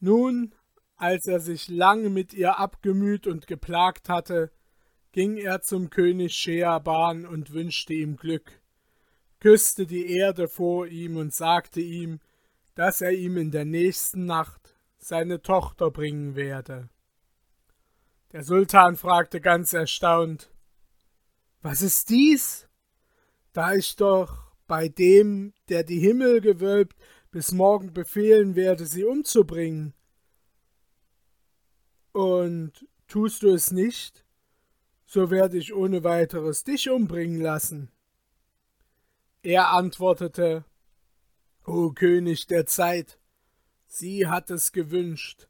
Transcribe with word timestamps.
Nun, 0.00 0.54
als 0.96 1.26
er 1.26 1.40
sich 1.40 1.68
lang 1.68 2.12
mit 2.12 2.32
ihr 2.34 2.58
abgemüht 2.58 3.26
und 3.26 3.46
geplagt 3.46 4.08
hatte, 4.08 4.50
ging 5.12 5.36
er 5.36 5.62
zum 5.62 5.90
König 5.90 6.34
Scheaban 6.34 7.24
und 7.24 7.52
wünschte 7.52 7.94
ihm 7.94 8.16
Glück, 8.16 8.60
küsste 9.40 9.86
die 9.86 10.10
Erde 10.10 10.48
vor 10.48 10.86
ihm 10.86 11.16
und 11.16 11.32
sagte 11.32 11.80
ihm, 11.80 12.20
dass 12.74 13.00
er 13.00 13.12
ihm 13.12 13.36
in 13.36 13.50
der 13.50 13.64
nächsten 13.64 14.26
Nacht 14.26 14.76
seine 14.98 15.42
Tochter 15.42 15.90
bringen 15.90 16.34
werde. 16.34 16.88
Der 18.32 18.42
Sultan 18.42 18.96
fragte 18.96 19.40
ganz 19.40 19.72
erstaunt 19.72 20.50
Was 21.62 21.82
ist 21.82 22.10
dies? 22.10 22.68
Da 23.52 23.74
ich 23.74 23.94
doch 23.94 24.50
bei 24.66 24.88
dem, 24.88 25.52
der 25.68 25.84
die 25.84 26.00
Himmel 26.00 26.40
gewölbt, 26.40 26.96
bis 27.34 27.50
morgen 27.50 27.92
befehlen 27.92 28.54
werde, 28.54 28.86
sie 28.86 29.02
umzubringen. 29.02 29.92
Und 32.12 32.86
tust 33.08 33.42
du 33.42 33.50
es 33.50 33.72
nicht, 33.72 34.24
so 35.04 35.32
werde 35.32 35.58
ich 35.58 35.74
ohne 35.74 36.04
weiteres 36.04 36.62
dich 36.62 36.88
umbringen 36.88 37.40
lassen. 37.40 37.90
Er 39.42 39.70
antwortete 39.72 40.64
O 41.66 41.90
König 41.90 42.46
der 42.46 42.66
Zeit, 42.66 43.18
sie 43.88 44.28
hat 44.28 44.48
es 44.52 44.70
gewünscht, 44.70 45.48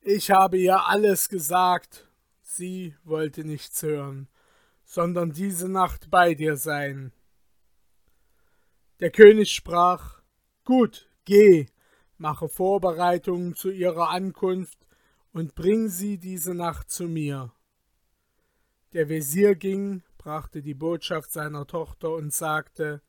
ich 0.00 0.30
habe 0.30 0.56
ihr 0.56 0.86
alles 0.86 1.28
gesagt, 1.28 2.08
sie 2.40 2.96
wollte 3.04 3.44
nichts 3.44 3.82
hören, 3.82 4.30
sondern 4.86 5.32
diese 5.32 5.68
Nacht 5.68 6.10
bei 6.10 6.32
dir 6.32 6.56
sein. 6.56 7.12
Der 9.00 9.10
König 9.10 9.52
sprach 9.52 10.22
Gut, 10.64 11.09
geh, 11.30 11.66
mache 12.18 12.48
Vorbereitungen 12.48 13.54
zu 13.54 13.70
ihrer 13.70 14.08
Ankunft 14.08 14.84
und 15.32 15.54
bring 15.54 15.88
sie 15.88 16.18
diese 16.18 16.54
Nacht 16.54 16.90
zu 16.90 17.04
mir. 17.04 17.52
Der 18.94 19.08
Wesir 19.08 19.54
ging, 19.54 20.02
brachte 20.18 20.60
die 20.60 20.74
Botschaft 20.74 21.30
seiner 21.30 21.68
Tochter 21.68 22.12
und 22.14 22.34
sagte 22.34 23.00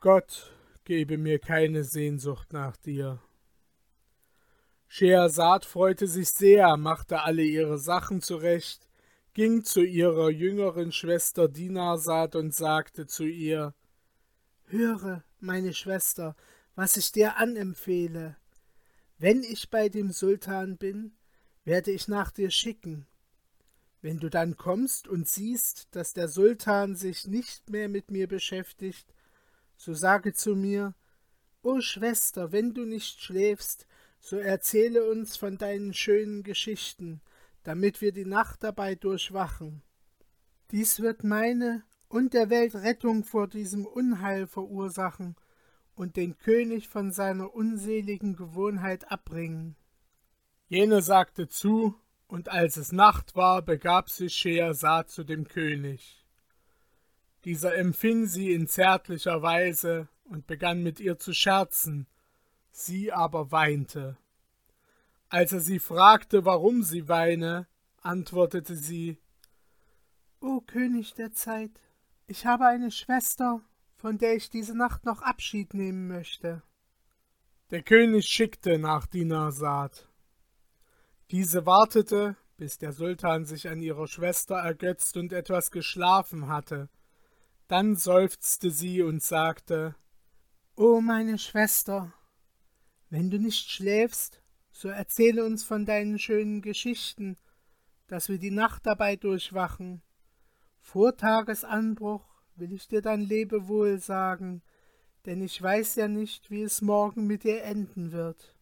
Gott 0.00 0.52
gebe 0.82 1.18
mir 1.18 1.38
keine 1.38 1.84
Sehnsucht 1.84 2.52
nach 2.52 2.76
dir. 2.76 3.20
Schehersad 4.88 5.64
freute 5.64 6.08
sich 6.08 6.30
sehr, 6.30 6.76
machte 6.76 7.22
alle 7.22 7.42
ihre 7.42 7.78
Sachen 7.78 8.20
zurecht, 8.22 8.88
ging 9.34 9.62
zu 9.62 9.84
ihrer 9.84 10.30
jüngeren 10.30 10.90
Schwester 10.90 11.46
Dinarsad 11.46 12.34
und 12.34 12.52
sagte 12.52 13.06
zu 13.06 13.22
ihr 13.22 13.72
Höre, 14.64 15.22
meine 15.38 15.72
Schwester, 15.72 16.34
was 16.76 16.96
ich 16.98 17.10
dir 17.10 17.38
anempfehle. 17.38 18.36
Wenn 19.18 19.42
ich 19.42 19.70
bei 19.70 19.88
dem 19.88 20.12
Sultan 20.12 20.76
bin, 20.76 21.16
werde 21.64 21.90
ich 21.90 22.06
nach 22.06 22.30
dir 22.30 22.50
schicken. 22.50 23.06
Wenn 24.02 24.20
du 24.20 24.28
dann 24.28 24.56
kommst 24.56 25.08
und 25.08 25.26
siehst, 25.26 25.88
dass 25.96 26.12
der 26.12 26.28
Sultan 26.28 26.94
sich 26.94 27.26
nicht 27.26 27.70
mehr 27.70 27.88
mit 27.88 28.10
mir 28.10 28.28
beschäftigt, 28.28 29.12
so 29.76 29.94
sage 29.94 30.34
zu 30.34 30.54
mir, 30.54 30.94
O 31.62 31.80
Schwester, 31.80 32.52
wenn 32.52 32.74
du 32.74 32.84
nicht 32.84 33.20
schläfst, 33.20 33.86
so 34.20 34.36
erzähle 34.36 35.10
uns 35.10 35.36
von 35.36 35.56
deinen 35.56 35.94
schönen 35.94 36.42
Geschichten, 36.42 37.22
damit 37.64 38.00
wir 38.00 38.12
die 38.12 38.26
Nacht 38.26 38.62
dabei 38.62 38.94
durchwachen. 38.94 39.82
Dies 40.70 41.00
wird 41.00 41.24
meine 41.24 41.84
und 42.08 42.34
der 42.34 42.50
Welt 42.50 42.74
Rettung 42.74 43.24
vor 43.24 43.48
diesem 43.48 43.86
Unheil 43.86 44.46
verursachen 44.46 45.36
und 45.96 46.16
den 46.16 46.38
König 46.38 46.88
von 46.88 47.10
seiner 47.10 47.52
unseligen 47.54 48.36
Gewohnheit 48.36 49.10
abbringen. 49.10 49.74
Jene 50.68 51.02
sagte 51.02 51.48
zu, 51.48 51.94
und 52.28 52.48
als 52.48 52.76
es 52.76 52.92
Nacht 52.92 53.34
war, 53.34 53.62
begab 53.62 54.10
sich 54.10 54.34
Schehersad 54.34 55.10
zu 55.10 55.24
dem 55.24 55.48
König. 55.48 56.24
Dieser 57.44 57.76
empfing 57.76 58.26
sie 58.26 58.52
in 58.52 58.66
zärtlicher 58.66 59.42
Weise 59.42 60.08
und 60.24 60.46
begann 60.46 60.82
mit 60.82 61.00
ihr 61.00 61.18
zu 61.18 61.32
scherzen, 61.32 62.06
sie 62.72 63.12
aber 63.12 63.52
weinte. 63.52 64.18
Als 65.28 65.52
er 65.52 65.60
sie 65.60 65.78
fragte, 65.78 66.44
warum 66.44 66.82
sie 66.82 67.08
weine, 67.08 67.66
antwortete 68.02 68.76
sie 68.76 69.18
O 70.40 70.60
König 70.60 71.14
der 71.14 71.32
Zeit, 71.32 71.70
ich 72.26 72.44
habe 72.44 72.66
eine 72.66 72.90
Schwester, 72.90 73.62
von 73.96 74.18
der 74.18 74.36
ich 74.36 74.50
diese 74.50 74.76
Nacht 74.76 75.04
noch 75.04 75.22
Abschied 75.22 75.74
nehmen 75.74 76.06
möchte. 76.06 76.62
Der 77.70 77.82
König 77.82 78.26
schickte 78.26 78.78
nach 78.78 79.06
Dinarsad. 79.06 80.08
Diese 81.30 81.66
wartete, 81.66 82.36
bis 82.56 82.78
der 82.78 82.92
Sultan 82.92 83.44
sich 83.44 83.68
an 83.68 83.82
ihrer 83.82 84.06
Schwester 84.06 84.56
ergötzt 84.56 85.16
und 85.16 85.32
etwas 85.32 85.70
geschlafen 85.70 86.46
hatte, 86.46 86.88
dann 87.66 87.96
seufzte 87.96 88.70
sie 88.70 89.02
und 89.02 89.22
sagte 89.22 89.96
O 90.76 91.00
meine 91.00 91.38
Schwester, 91.38 92.12
wenn 93.10 93.30
du 93.30 93.38
nicht 93.38 93.70
schläfst, 93.70 94.40
so 94.70 94.88
erzähle 94.88 95.44
uns 95.44 95.64
von 95.64 95.84
deinen 95.86 96.18
schönen 96.18 96.62
Geschichten, 96.62 97.36
dass 98.06 98.28
wir 98.28 98.38
die 98.38 98.50
Nacht 98.50 98.86
dabei 98.86 99.16
durchwachen. 99.16 100.02
Vor 100.80 101.16
Tagesanbruch 101.16 102.35
will 102.58 102.72
ich 102.72 102.88
dir 102.88 103.02
dein 103.02 103.20
Lebewohl 103.20 103.98
sagen, 103.98 104.62
denn 105.24 105.42
ich 105.42 105.60
weiß 105.60 105.96
ja 105.96 106.08
nicht, 106.08 106.50
wie 106.50 106.62
es 106.62 106.82
morgen 106.82 107.26
mit 107.26 107.44
dir 107.44 107.64
enden 107.64 108.12
wird. 108.12 108.54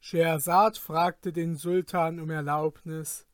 Schehersad 0.00 0.78
fragte 0.78 1.32
den 1.32 1.56
Sultan 1.56 2.20
um 2.20 2.30
Erlaubnis, 2.30 3.26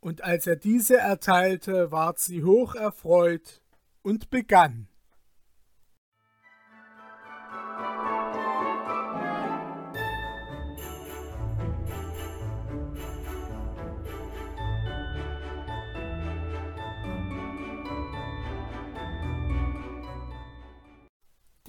und 0.00 0.24
als 0.24 0.48
er 0.48 0.56
diese 0.56 0.96
erteilte, 0.96 1.92
ward 1.92 2.18
sie 2.18 2.42
hoch 2.42 2.74
erfreut 2.74 3.62
und 4.02 4.30
begann. 4.30 4.88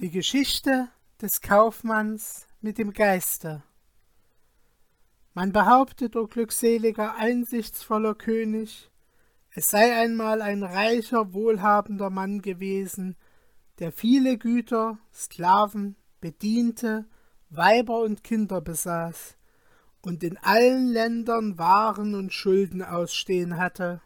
Die 0.00 0.10
Geschichte 0.10 0.88
des 1.22 1.40
Kaufmanns 1.40 2.48
mit 2.60 2.78
dem 2.78 2.92
Geiste. 2.92 3.62
Man 5.34 5.52
behauptet, 5.52 6.16
o 6.16 6.26
glückseliger, 6.26 7.14
einsichtsvoller 7.14 8.16
König, 8.16 8.90
es 9.50 9.70
sei 9.70 9.94
einmal 9.94 10.42
ein 10.42 10.64
reicher, 10.64 11.32
wohlhabender 11.32 12.10
Mann 12.10 12.42
gewesen, 12.42 13.14
der 13.78 13.92
viele 13.92 14.36
Güter, 14.36 14.98
Sklaven, 15.14 15.94
Bediente, 16.20 17.06
Weiber 17.50 18.00
und 18.00 18.24
Kinder 18.24 18.60
besaß 18.60 19.36
und 20.02 20.24
in 20.24 20.38
allen 20.38 20.88
Ländern 20.88 21.56
Waren 21.56 22.16
und 22.16 22.32
Schulden 22.32 22.82
ausstehen 22.82 23.58
hatte. 23.58 24.02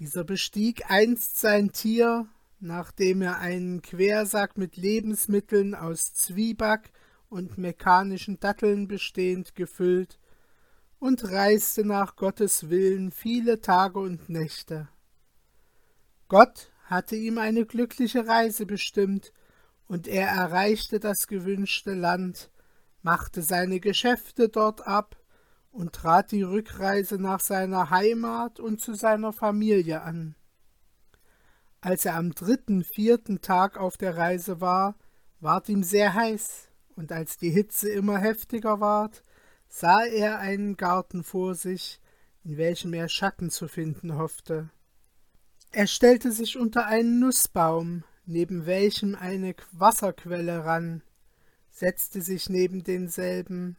Dieser 0.00 0.24
bestieg 0.24 0.90
einst 0.90 1.38
sein 1.38 1.70
Tier, 1.70 2.26
nachdem 2.60 3.22
er 3.22 3.38
einen 3.38 3.82
Quersack 3.82 4.58
mit 4.58 4.76
Lebensmitteln 4.76 5.74
aus 5.74 6.14
Zwieback 6.14 6.92
und 7.28 7.58
mechanischen 7.58 8.40
Datteln 8.40 8.88
bestehend 8.88 9.54
gefüllt, 9.54 10.18
und 10.98 11.30
reiste 11.30 11.84
nach 11.84 12.16
Gottes 12.16 12.70
Willen 12.70 13.12
viele 13.12 13.60
Tage 13.60 14.00
und 14.00 14.28
Nächte. 14.28 14.88
Gott 16.26 16.72
hatte 16.84 17.14
ihm 17.14 17.38
eine 17.38 17.66
glückliche 17.66 18.26
Reise 18.26 18.66
bestimmt, 18.66 19.32
und 19.86 20.06
er 20.06 20.28
erreichte 20.28 21.00
das 21.00 21.28
gewünschte 21.28 21.94
Land, 21.94 22.50
machte 23.02 23.42
seine 23.42 23.80
Geschäfte 23.80 24.48
dort 24.48 24.86
ab 24.86 25.16
und 25.70 25.94
trat 25.94 26.32
die 26.32 26.42
Rückreise 26.42 27.18
nach 27.18 27.40
seiner 27.40 27.90
Heimat 27.90 28.60
und 28.60 28.80
zu 28.80 28.94
seiner 28.94 29.32
Familie 29.32 30.02
an. 30.02 30.34
Als 31.80 32.04
er 32.04 32.16
am 32.16 32.34
dritten, 32.34 32.82
vierten 32.82 33.40
Tag 33.40 33.78
auf 33.78 33.96
der 33.96 34.16
Reise 34.16 34.60
war, 34.60 34.96
ward 35.40 35.68
ihm 35.68 35.82
sehr 35.82 36.14
heiß, 36.14 36.68
und 36.96 37.12
als 37.12 37.36
die 37.36 37.50
Hitze 37.50 37.88
immer 37.88 38.18
heftiger 38.18 38.80
ward, 38.80 39.22
sah 39.68 40.04
er 40.04 40.40
einen 40.40 40.76
Garten 40.76 41.22
vor 41.22 41.54
sich, 41.54 42.00
in 42.42 42.56
welchem 42.56 42.92
er 42.94 43.08
Schatten 43.08 43.50
zu 43.50 43.68
finden 43.68 44.16
hoffte. 44.16 44.70
Er 45.70 45.86
stellte 45.86 46.32
sich 46.32 46.56
unter 46.58 46.86
einen 46.86 47.20
Nußbaum, 47.20 48.02
neben 48.24 48.66
welchem 48.66 49.14
eine 49.14 49.54
Wasserquelle 49.70 50.64
rann, 50.64 51.02
setzte 51.70 52.22
sich 52.22 52.48
neben 52.48 52.82
denselben, 52.82 53.76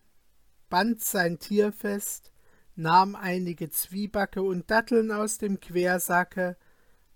band 0.69 1.03
sein 1.03 1.39
Tier 1.39 1.73
fest, 1.73 2.31
nahm 2.75 3.15
einige 3.15 3.69
Zwiebacke 3.69 4.41
und 4.41 4.71
Datteln 4.71 5.11
aus 5.11 5.37
dem 5.37 5.59
Quersacke, 5.59 6.55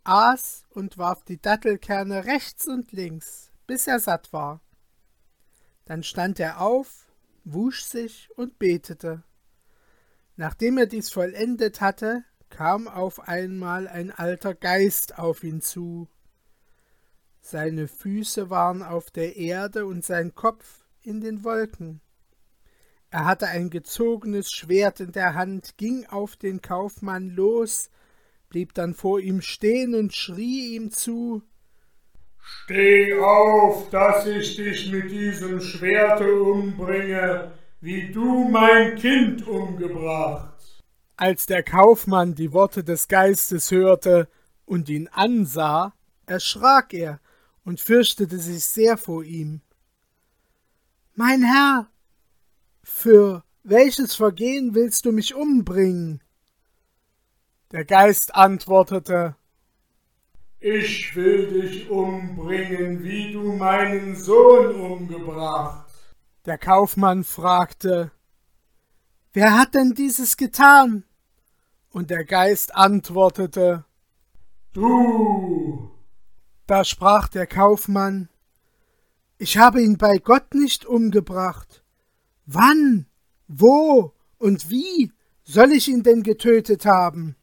aß 0.04 0.66
und 0.70 0.98
warf 0.98 1.24
die 1.24 1.42
Dattelkerne 1.42 2.26
rechts 2.26 2.68
und 2.68 2.92
links, 2.92 3.52
bis 3.68 3.88
er 3.88 4.00
satt 4.00 4.34
war. 4.34 4.62
Dann 5.86 6.04
stand 6.04 6.40
er 6.40 6.62
auf, 6.62 7.08
wusch 7.44 7.84
sich 7.84 8.30
und 8.36 8.60
betete. 8.60 9.24
Nachdem 10.36 10.78
er 10.78 10.88
dies 10.88 11.10
vollendet 11.12 11.82
hatte, 11.82 12.24
kam 12.50 12.88
auf 12.88 13.28
einmal 13.28 13.88
ein 13.88 14.12
alter 14.12 14.54
Geist 14.54 15.18
auf 15.18 15.44
ihn 15.44 15.62
zu. 15.62 16.08
Seine 17.42 17.88
Füße 17.88 18.50
waren 18.50 18.84
auf 18.84 19.12
der 19.12 19.36
Erde 19.36 19.86
und 19.86 20.06
sein 20.06 20.34
Kopf 20.34 20.86
in 21.02 21.20
den 21.20 21.44
Wolken. 21.44 22.00
Er 23.10 23.26
hatte 23.26 23.48
ein 23.48 23.70
gezogenes 23.70 24.52
Schwert 24.52 25.00
in 25.00 25.12
der 25.12 25.36
Hand, 25.36 25.78
ging 25.78 26.06
auf 26.08 26.36
den 26.36 26.62
Kaufmann 26.62 27.30
los, 27.30 27.90
blieb 28.54 28.76
dann 28.76 28.94
vor 28.94 29.20
ihm 29.20 29.42
stehen 29.42 29.96
und 29.96 30.14
schrie 30.14 30.76
ihm 30.76 30.92
zu 30.92 31.42
Steh 32.40 33.14
auf, 33.20 33.90
dass 33.90 34.28
ich 34.28 34.56
dich 34.56 34.92
mit 34.92 35.10
diesem 35.10 35.60
Schwerte 35.60 36.32
umbringe, 36.40 37.52
wie 37.82 38.12
du 38.12 38.48
mein 38.50 38.96
Kind 38.96 39.48
umgebracht. 39.48 40.84
Als 41.18 41.48
der 41.48 41.64
Kaufmann 41.64 42.36
die 42.36 42.54
Worte 42.54 42.84
des 42.84 43.08
Geistes 43.08 43.72
hörte 43.72 44.28
und 44.66 44.88
ihn 44.88 45.08
ansah, 45.08 45.96
erschrak 46.28 46.94
er 46.94 47.20
und 47.66 47.80
fürchtete 47.80 48.38
sich 48.38 48.66
sehr 48.66 48.98
vor 48.98 49.24
ihm. 49.24 49.62
Mein 51.16 51.42
Herr, 51.42 51.90
für 52.84 53.44
welches 53.64 54.14
Vergehen 54.14 54.76
willst 54.76 55.06
du 55.06 55.12
mich 55.12 55.34
umbringen? 55.34 56.23
Der 57.74 57.86
Geist 57.86 58.36
antwortete 58.36 59.36
Ich 60.60 61.16
will 61.16 61.60
dich 61.60 61.90
umbringen, 61.90 63.04
wie 63.04 63.34
du 63.34 63.54
meinen 63.54 64.16
Sohn 64.16 64.76
umgebracht. 64.76 65.92
Der 66.46 66.60
Kaufmann 66.60 67.24
fragte 67.24 68.12
Wer 69.34 69.58
hat 69.58 69.74
denn 69.74 69.96
dieses 69.96 70.38
getan? 70.38 71.04
Und 71.90 72.12
der 72.12 72.26
Geist 72.26 72.76
antwortete 72.76 73.86
Du. 74.74 75.90
Da 76.68 76.86
sprach 76.86 77.28
der 77.28 77.48
Kaufmann 77.48 78.30
Ich 79.40 79.58
habe 79.58 79.82
ihn 79.82 79.98
bei 79.98 80.20
Gott 80.20 80.54
nicht 80.54 80.86
umgebracht. 80.86 81.84
Wann, 82.46 83.08
wo 83.48 84.14
und 84.38 84.70
wie 84.70 85.12
soll 85.44 85.72
ich 85.72 85.88
ihn 85.88 86.04
denn 86.04 86.22
getötet 86.22 86.86
haben? 86.86 87.36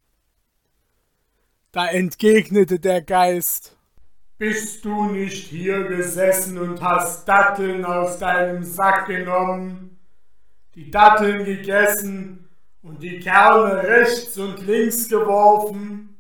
Da 1.73 1.87
entgegnete 1.87 2.81
der 2.81 3.01
Geist 3.03 3.77
Bist 4.39 4.85
du 4.85 5.05
nicht 5.05 5.47
hier 5.49 5.85
gesessen 5.85 6.59
und 6.59 6.81
hast 6.83 7.29
Datteln 7.29 7.85
aus 7.85 8.19
deinem 8.19 8.65
Sack 8.65 9.07
genommen? 9.07 9.97
die 10.75 10.91
Datteln 10.91 11.45
gegessen 11.45 12.49
und 12.83 13.03
die 13.03 13.19
Kerne 13.21 13.83
rechts 13.83 14.39
und 14.39 14.65
links 14.67 15.09
geworfen? 15.09 16.17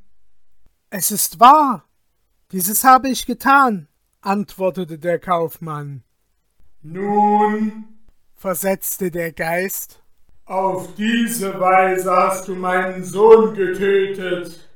Es 0.90 1.10
ist 1.10 1.38
wahr, 1.38 1.84
dieses 2.52 2.82
habe 2.84 3.08
ich 3.08 3.26
getan, 3.26 3.88
antwortete 4.20 4.98
der 4.98 5.18
Kaufmann. 5.18 6.02
Nun, 6.82 7.84
versetzte 8.34 9.10
der 9.10 9.32
Geist, 9.32 10.02
auf 10.46 10.94
diese 10.96 11.60
Weise 11.60 12.10
hast 12.10 12.48
du 12.48 12.56
meinen 12.56 13.04
Sohn 13.04 13.54
getötet, 13.54 14.69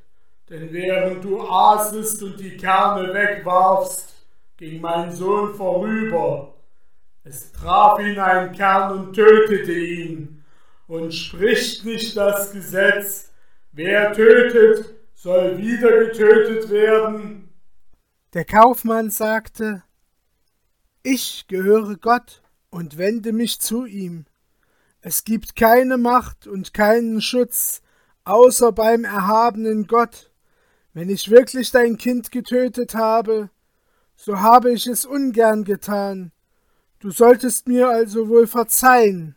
denn 0.49 0.71
während 0.71 1.23
du 1.23 1.41
aßest 1.41 2.23
und 2.23 2.39
die 2.39 2.57
Kerne 2.57 3.13
wegwarfst, 3.13 4.13
ging 4.57 4.81
mein 4.81 5.11
Sohn 5.11 5.53
vorüber 5.55 6.55
es 7.27 7.51
traf 7.51 7.99
ihn 7.99 8.19
ein 8.19 8.51
Kern 8.51 8.99
und 8.99 9.13
tötete 9.13 9.73
ihn. 9.73 10.43
Und 10.87 11.11
spricht 11.11 11.83
nicht 11.83 12.15
das 12.15 12.51
Gesetz, 12.51 13.31
wer 13.71 14.13
tötet, 14.13 14.93
soll 15.15 15.57
wieder 15.57 16.05
getötet 16.05 16.69
werden? 16.69 17.49
Der 18.33 18.45
Kaufmann 18.45 19.09
sagte, 19.09 19.81
Ich 21.01 21.47
gehöre 21.47 21.95
Gott 21.95 22.43
und 22.69 22.99
wende 22.99 23.33
mich 23.33 23.59
zu 23.59 23.85
ihm. 23.85 24.25
Es 25.01 25.23
gibt 25.23 25.55
keine 25.55 25.97
Macht 25.97 26.45
und 26.45 26.75
keinen 26.75 27.21
Schutz, 27.21 27.81
außer 28.23 28.71
beim 28.71 29.03
erhabenen 29.03 29.87
Gott. 29.87 30.31
Wenn 30.95 31.09
ich 31.09 31.29
wirklich 31.29 31.69
dein 31.69 31.97
Kind 31.97 32.31
getötet 32.31 32.95
habe, 32.95 33.51
so 34.15 34.39
habe 34.39 34.71
ich 34.71 34.87
es 34.87 35.05
ungern 35.05 35.63
getan, 35.63 36.31
Du 37.05 37.11
solltest 37.11 37.67
mir 37.67 37.87
also 37.87 38.29
wohl 38.29 38.47
verzeihen. 38.47 39.35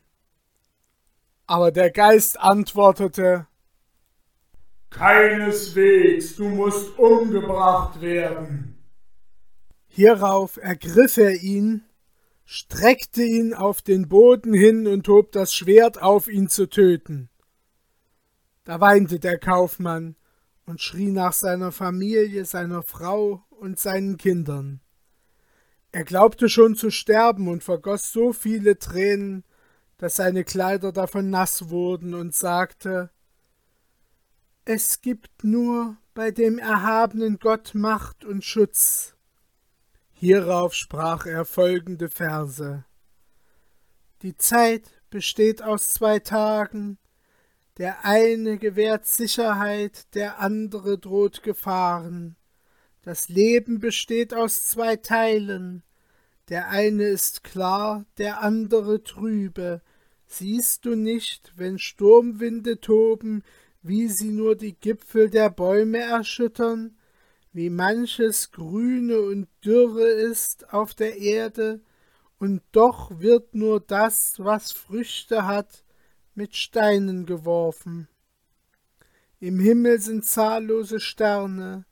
Aber 1.46 1.70
der 1.70 1.90
Geist 1.90 2.40
antwortete 2.40 3.46
Keineswegs, 4.88 6.36
du 6.36 6.48
musst 6.48 6.98
umgebracht 6.98 8.00
werden. 8.00 8.78
Hierauf 9.86 10.56
ergriff 10.56 11.18
er 11.18 11.42
ihn, 11.42 11.84
streckte 12.46 13.22
ihn 13.22 13.52
auf 13.52 13.82
den 13.82 14.08
Boden 14.08 14.54
hin 14.54 14.86
und 14.86 15.06
hob 15.08 15.32
das 15.32 15.52
Schwert 15.52 16.00
auf 16.00 16.28
ihn 16.28 16.48
zu 16.48 16.70
töten. 16.70 17.28
Da 18.64 18.80
weinte 18.80 19.20
der 19.20 19.38
Kaufmann 19.38 20.16
und 20.68 20.82
schrie 20.82 21.10
nach 21.10 21.32
seiner 21.32 21.72
Familie, 21.72 22.44
seiner 22.44 22.82
Frau 22.82 23.42
und 23.48 23.78
seinen 23.78 24.18
Kindern. 24.18 24.80
Er 25.92 26.04
glaubte 26.04 26.50
schon 26.50 26.76
zu 26.76 26.90
sterben 26.90 27.48
und 27.48 27.64
vergoß 27.64 28.12
so 28.12 28.34
viele 28.34 28.78
Tränen, 28.78 29.44
dass 29.96 30.16
seine 30.16 30.44
Kleider 30.44 30.92
davon 30.92 31.30
nass 31.30 31.70
wurden 31.70 32.12
und 32.12 32.34
sagte 32.34 33.10
Es 34.66 35.00
gibt 35.00 35.42
nur 35.42 35.96
bei 36.12 36.30
dem 36.30 36.58
erhabenen 36.58 37.38
Gott 37.38 37.74
Macht 37.74 38.26
und 38.26 38.44
Schutz. 38.44 39.16
Hierauf 40.12 40.74
sprach 40.74 41.24
er 41.24 41.46
folgende 41.46 42.10
Verse 42.10 42.84
Die 44.20 44.36
Zeit 44.36 45.00
besteht 45.08 45.62
aus 45.62 45.88
zwei 45.94 46.18
Tagen, 46.18 46.98
der 47.78 48.04
eine 48.04 48.58
gewährt 48.58 49.06
Sicherheit, 49.06 50.12
der 50.14 50.40
andere 50.40 50.98
droht 50.98 51.42
Gefahren. 51.44 52.36
Das 53.02 53.28
Leben 53.28 53.78
besteht 53.78 54.34
aus 54.34 54.66
zwei 54.66 54.96
Teilen, 54.96 55.84
der 56.48 56.68
eine 56.70 57.04
ist 57.04 57.44
klar, 57.44 58.04
der 58.18 58.42
andere 58.42 59.04
trübe. 59.04 59.80
Siehst 60.26 60.84
du 60.84 60.94
nicht, 60.96 61.52
wenn 61.56 61.78
Sturmwinde 61.78 62.80
toben, 62.80 63.44
wie 63.82 64.08
sie 64.08 64.30
nur 64.30 64.56
die 64.56 64.74
Gipfel 64.74 65.30
der 65.30 65.48
Bäume 65.48 65.98
erschüttern, 65.98 66.98
wie 67.52 67.70
manches 67.70 68.50
Grüne 68.50 69.20
und 69.20 69.48
Dürre 69.64 70.08
ist 70.08 70.72
auf 70.72 70.94
der 70.94 71.16
Erde, 71.16 71.80
und 72.40 72.62
doch 72.72 73.20
wird 73.20 73.54
nur 73.54 73.80
das, 73.80 74.34
was 74.38 74.70
Früchte 74.72 75.46
hat, 75.46 75.82
mit 76.38 76.56
Steinen 76.56 77.26
geworfen. 77.26 78.06
Im 79.40 79.58
Himmel 79.58 80.00
sind 80.00 80.24
zahllose 80.24 81.00
Sterne, 81.00 81.84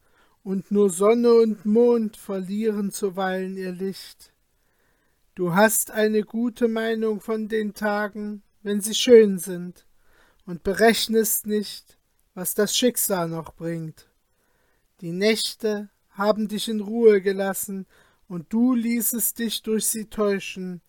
und 0.45 0.71
nur 0.71 0.89
Sonne 0.89 1.35
und 1.35 1.67
Mond 1.67 2.17
verlieren 2.17 2.93
zuweilen 2.93 3.57
ihr 3.57 3.73
Licht. 3.73 4.33
Du 5.35 5.57
hast 5.57 5.91
eine 5.91 6.23
gute 6.23 6.69
Meinung 6.69 7.21
von 7.21 7.49
den 7.49 7.75
Tagen, 7.75 8.45
wenn 8.63 8.81
sie 8.81 8.95
schön 8.95 9.39
sind, 9.39 9.85
und 10.45 10.63
berechnest 10.63 11.49
nicht, 11.49 11.99
was 12.35 12.55
das 12.55 12.77
Schicksal 12.77 13.29
noch 13.29 13.53
bringt. 13.53 14.09
Die 15.01 15.11
Nächte 15.11 15.91
haben 16.11 16.47
dich 16.47 16.69
in 16.69 16.79
Ruhe 16.79 17.21
gelassen, 17.21 17.85
und 18.29 18.53
du 18.53 18.75
ließest 18.75 19.41
dich 19.41 19.63
durch 19.63 19.87
sie 19.89 20.05
täuschen. 20.05 20.83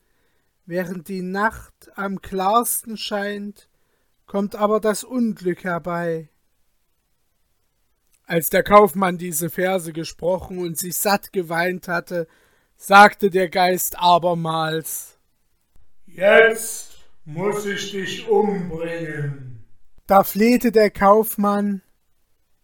Während 0.67 1.07
die 1.07 1.21
Nacht 1.21 1.89
am 1.95 2.21
klarsten 2.21 2.97
scheint, 2.97 3.69
kommt 4.25 4.53
aber 4.57 4.81
das 4.81 5.05
Unglück 5.05 5.63
herbei. 5.63 6.27
Als 8.25 8.49
der 8.49 8.63
Kaufmann 8.63 9.17
diese 9.17 9.49
Verse 9.49 9.93
gesprochen 9.93 10.57
und 10.57 10.77
sich 10.77 10.97
satt 10.97 11.31
geweint 11.31 11.87
hatte, 11.87 12.27
sagte 12.75 13.29
der 13.29 13.47
Geist 13.47 13.97
abermals 13.97 15.17
Jetzt 16.05 16.97
muss 17.23 17.65
ich 17.65 17.91
dich 17.91 18.27
umbringen. 18.27 19.63
Da 20.05 20.25
flehte 20.25 20.73
der 20.73 20.91
Kaufmann 20.91 21.81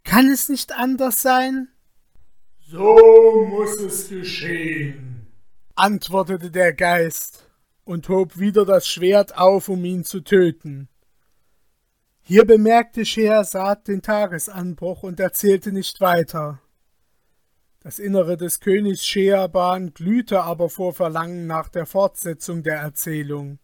Kann 0.03 0.27
es 0.27 0.49
nicht 0.49 0.73
anders 0.73 1.21
sein? 1.21 1.69
So 2.59 3.45
muss 3.47 3.79
es 3.79 4.09
geschehen, 4.09 5.27
antwortete 5.75 6.51
der 6.51 6.73
Geist 6.73 7.49
und 7.85 8.09
hob 8.09 8.39
wieder 8.39 8.65
das 8.65 8.87
Schwert 8.87 9.37
auf, 9.37 9.69
um 9.69 9.83
ihn 9.85 10.03
zu 10.03 10.21
töten. 10.21 10.89
Hier 12.21 12.45
bemerkte 12.45 13.05
Schehersad 13.05 13.87
den 13.87 14.01
Tagesanbruch 14.01 15.03
und 15.03 15.19
erzählte 15.19 15.71
nicht 15.71 15.99
weiter. 15.99 16.61
Das 17.81 17.99
Innere 17.99 18.37
des 18.37 18.61
Königs 18.61 19.05
Scheerban 19.05 19.93
glühte 19.93 20.41
aber 20.43 20.69
vor 20.69 20.93
Verlangen 20.93 21.47
nach 21.47 21.67
der 21.67 21.85
Fortsetzung 21.85 22.63
der 22.63 22.77
Erzählung. 22.77 23.59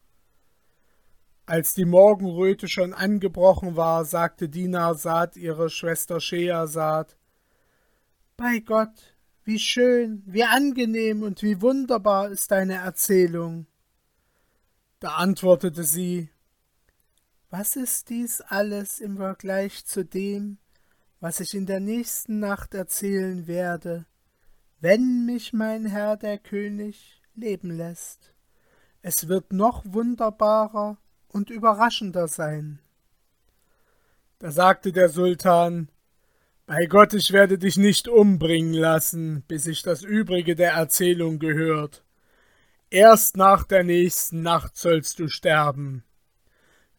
Als 1.46 1.74
die 1.74 1.86
Morgenröte 1.86 2.68
schon 2.68 2.94
angebrochen 2.94 3.78
war, 3.78 4.04
sagte 4.04 4.50
Dinarsad 4.50 5.38
ihrer 5.38 5.70
Schwester 5.70 6.20
Scheersad, 6.20 7.18
Bei 8.36 8.60
Gott, 8.60 9.16
wie 9.46 9.58
schön, 9.58 10.22
wie 10.26 10.44
angenehm 10.44 11.24
und 11.24 11.42
wie 11.42 11.62
wunderbar 11.62 12.30
ist 12.30 12.52
deine 12.52 12.76
Erzählung. 12.76 13.68
Da 15.00 15.16
antwortete 15.16 15.84
sie, 15.86 16.30
Was 17.50 17.78
ist 17.78 18.10
dies 18.10 18.42
alles 18.42 19.00
im 19.00 19.16
Vergleich 19.16 19.86
zu 19.86 20.04
dem, 20.04 20.58
was 21.22 21.40
ich 21.40 21.54
in 21.54 21.66
der 21.66 21.80
nächsten 21.80 22.40
Nacht 22.40 22.74
erzählen 22.74 23.48
werde, 23.48 24.06
wenn 24.82 25.26
mich 25.26 25.54
mein 25.54 25.86
Herr 25.86 26.18
der 26.18 26.38
König 26.38 27.22
leben 27.34 27.72
lässt? 27.72 28.34
Es 29.02 29.30
wird 29.30 29.54
noch 29.54 29.86
wunderbarer 29.86 30.98
und 31.30 31.50
überraschender 31.50 32.28
sein. 32.28 32.80
Da 34.40 34.52
sagte 34.52 34.92
der 34.92 35.08
Sultan, 35.08 35.90
bei 36.66 36.86
Gott, 36.88 37.14
ich 37.14 37.32
werde 37.32 37.58
dich 37.58 37.78
nicht 37.78 38.10
umbringen 38.10 38.74
lassen, 38.74 39.44
bis 39.48 39.66
ich 39.66 39.82
das 39.82 40.04
übrige 40.04 40.56
der 40.56 40.74
Erzählung 40.74 41.40
gehört. 41.40 42.04
Erst 42.92 43.38
nach 43.38 43.66
der 43.66 43.84
nächsten 43.84 44.42
Nacht 44.42 44.76
sollst 44.76 45.20
du 45.20 45.28
sterben. 45.28 46.04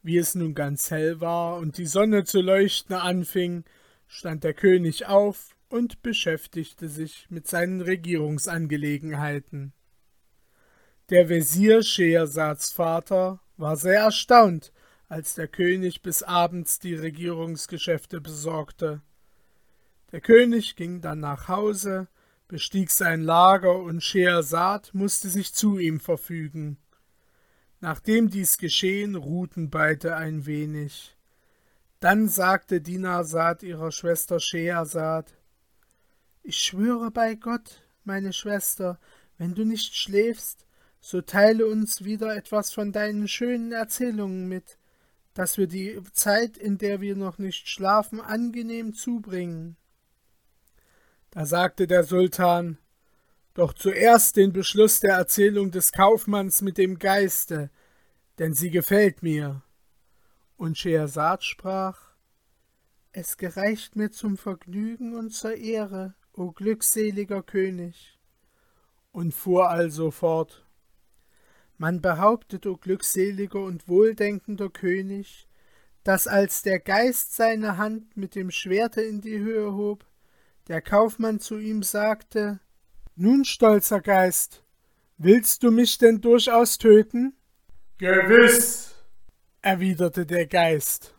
Wie 0.02 0.18
es 0.18 0.37
nun 0.37 0.54
ganz 0.54 0.92
hell 0.92 1.20
war 1.20 1.56
und 1.56 1.78
die 1.78 1.87
Sonne 1.87 2.23
zu 2.23 2.40
leuchten 2.40 2.94
anfing, 2.94 3.64
stand 4.06 4.44
der 4.44 4.54
König 4.54 5.06
auf 5.06 5.56
und 5.68 6.00
beschäftigte 6.02 6.88
sich 6.88 7.26
mit 7.28 7.49
seinen 7.49 7.80
Regierungsangelegenheiten. 7.80 9.73
Der 11.11 11.28
Wesir 11.28 11.82
Schehersads 11.82 12.70
Vater 12.70 13.40
war 13.56 13.76
sehr 13.76 14.02
erstaunt, 14.02 14.73
als 15.09 15.35
der 15.35 15.49
König 15.49 16.02
bis 16.02 16.23
abends 16.23 16.78
die 16.78 16.94
Regierungsgeschäfte 16.94 18.20
besorgte. 18.20 19.02
Der 20.12 20.20
König 20.20 20.76
ging 20.76 21.00
dann 21.00 21.18
nach 21.18 21.49
Hause, 21.49 22.06
bestieg 22.50 22.90
sein 22.90 23.23
Lager 23.23 23.76
und 23.76 24.02
Schehersad 24.02 24.92
musste 24.92 25.28
sich 25.28 25.54
zu 25.54 25.78
ihm 25.78 26.00
verfügen. 26.00 26.78
Nachdem 27.78 28.28
dies 28.28 28.59
geschehen, 28.59 29.14
ruhten 29.14 29.71
beide 29.71 30.16
ein 30.16 30.47
wenig. 30.47 31.16
Dann 32.00 32.28
sagte 32.28 32.80
Dinarsad 32.80 33.62
ihrer 33.62 33.92
Schwester 33.92 34.40
Schehersad, 34.40 35.33
Ich 36.42 36.59
schwöre 36.59 37.12
bei 37.12 37.37
Gott, 37.37 37.83
meine 38.02 38.33
Schwester, 38.33 38.99
wenn 39.38 39.54
du 39.54 39.64
nicht 39.64 39.95
schläfst, 39.95 40.66
so 41.00 41.21
teile 41.21 41.66
uns 41.66 42.04
wieder 42.04 42.35
etwas 42.35 42.73
von 42.73 42.90
deinen 42.90 43.28
schönen 43.28 43.71
Erzählungen 43.71 44.49
mit, 44.49 44.76
dass 45.35 45.57
wir 45.57 45.69
die 45.69 46.02
Zeit, 46.12 46.59
in 46.59 46.78
der 46.78 47.00
wir 47.00 47.14
noch 47.14 47.38
nicht 47.38 47.69
schlafen, 47.69 48.21
angenehm 48.21 48.92
zubringen. 48.92 49.76
Da 51.30 51.46
sagte 51.46 51.87
der 51.87 52.04
Sultan 52.04 52.78
Doch 53.54 53.72
zuerst 53.72 54.37
den 54.37 54.52
Beschluss 54.52 55.00
der 55.00 55.14
Erzählung 55.14 55.70
des 55.70 55.92
Kaufmanns 55.92 56.62
mit 56.62 56.78
dem 56.78 56.99
Geiste, 56.99 57.70
denn 58.38 58.54
sie 58.54 58.70
gefällt 58.70 59.22
mir. 59.22 59.62
Und 60.56 60.78
Schehersad 60.78 61.44
sprach 61.44 62.12
Es 63.12 63.37
gereicht 63.37 63.96
mir 63.96 64.10
zum 64.10 64.37
Vergnügen 64.37 65.14
und 65.14 65.30
zur 65.30 65.56
Ehre, 65.56 66.14
o 66.32 66.52
glückseliger 66.52 67.42
König. 67.42 68.18
Und 69.12 69.34
fuhr 69.34 69.70
also 69.70 70.10
fort 70.10 70.64
man 71.80 72.02
behauptet, 72.02 72.66
o 72.66 72.76
glückseliger 72.76 73.60
und 73.60 73.88
wohldenkender 73.88 74.68
König, 74.68 75.49
dass 76.04 76.26
als 76.26 76.60
der 76.60 76.78
Geist 76.78 77.34
seine 77.34 77.78
Hand 77.78 78.18
mit 78.18 78.34
dem 78.34 78.50
Schwerte 78.50 79.00
in 79.00 79.22
die 79.22 79.38
Höhe 79.38 79.72
hob, 79.72 80.04
der 80.70 80.80
Kaufmann 80.80 81.40
zu 81.40 81.58
ihm 81.58 81.82
sagte 81.82 82.60
Nun, 83.16 83.44
stolzer 83.44 84.00
Geist, 84.00 84.62
willst 85.18 85.64
du 85.64 85.72
mich 85.72 85.98
denn 85.98 86.20
durchaus 86.20 86.78
töten? 86.78 87.34
Gewiss, 87.98 88.94
erwiderte 89.62 90.24
der 90.26 90.46
Geist. 90.46 91.12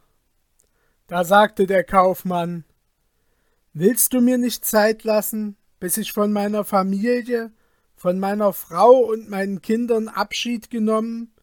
Da 1.07 1.25
sagte 1.25 1.67
der 1.67 1.83
Kaufmann 1.83 2.63
Willst 3.73 4.13
du 4.13 4.21
mir 4.21 4.37
nicht 4.37 4.63
Zeit 4.63 5.03
lassen, 5.03 5.57
bis 5.81 5.97
ich 5.97 6.13
von 6.13 6.31
meiner 6.31 6.63
Familie 6.63 7.51
von 8.01 8.19
meiner 8.19 8.53
Frau 8.53 8.99
und 8.99 9.29
meinen 9.29 9.61
Kindern 9.61 10.07
Abschied 10.07 10.69
genommen, 10.69 11.35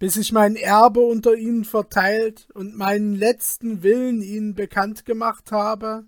bis 0.00 0.16
ich 0.16 0.32
mein 0.32 0.56
Erbe 0.56 1.00
unter 1.00 1.34
ihnen 1.34 1.64
verteilt 1.64 2.48
und 2.52 2.76
meinen 2.76 3.14
letzten 3.14 3.82
Willen 3.84 4.20
ihnen 4.22 4.54
bekannt 4.54 5.06
gemacht 5.06 5.52
habe? 5.52 6.04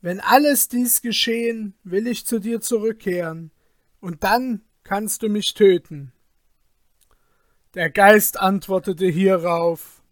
Wenn 0.00 0.20
alles 0.20 0.68
dies 0.68 1.02
geschehen, 1.02 1.74
will 1.82 2.06
ich 2.06 2.24
zu 2.26 2.38
dir 2.38 2.60
zurückkehren, 2.60 3.50
und 4.00 4.22
dann 4.22 4.62
kannst 4.84 5.22
du 5.22 5.28
mich 5.28 5.54
töten. 5.54 6.12
Der 7.74 7.90
Geist 7.90 8.40
antwortete 8.40 9.06
hierauf 9.06 10.02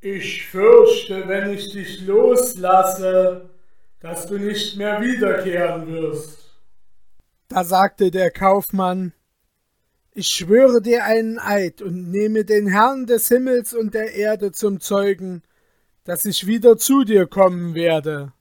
Ich 0.00 0.46
fürchte, 0.46 1.28
wenn 1.28 1.50
ich 1.50 1.70
dich 1.72 2.00
loslasse, 2.02 3.48
dass 4.00 4.26
du 4.26 4.38
nicht 4.38 4.76
mehr 4.76 5.00
wiederkehren 5.00 5.86
wirst. 5.86 6.54
Da 7.48 7.64
sagte 7.64 8.10
der 8.10 8.30
Kaufmann, 8.30 9.12
ich 10.12 10.28
schwöre 10.28 10.80
dir 10.82 11.04
einen 11.04 11.38
Eid 11.38 11.80
und 11.82 12.10
nehme 12.10 12.44
den 12.44 12.66
Herrn 12.66 13.06
des 13.06 13.28
Himmels 13.28 13.72
und 13.74 13.94
der 13.94 14.14
Erde 14.14 14.50
zum 14.50 14.80
Zeugen, 14.80 15.42
dass 16.04 16.24
ich 16.24 16.46
wieder 16.46 16.76
zu 16.76 17.04
dir 17.04 17.26
kommen 17.26 17.74
werde. 17.74 18.32